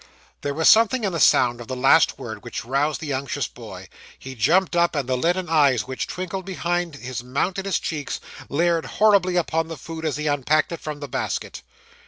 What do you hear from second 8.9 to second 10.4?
horribly upon the food as he